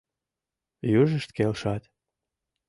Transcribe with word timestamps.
Южышт 0.99 1.29
келшат. 1.37 1.83